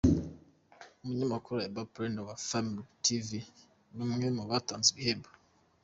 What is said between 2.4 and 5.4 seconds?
Family Tv ni umwe mu batanze ibihembo.